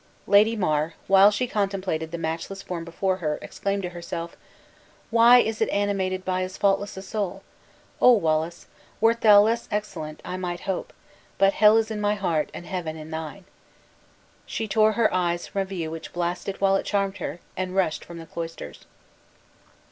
[0.25, 4.35] Lady mar, while she contemplated the matchless form before her, exclaimed to herself,
[5.11, 7.43] "Why is it animated by as faultless a soul?
[8.01, 8.65] Oh, Wallace!
[8.99, 10.91] wert thou less excellent, I might hope;
[11.37, 13.45] but hell is in my heart, and heaven in thine!"
[14.47, 18.03] She tore her eyes from a view which blasted while it charmed her, and rushed
[18.03, 18.85] from the cloisters.